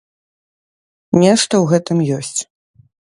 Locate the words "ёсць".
2.17-2.41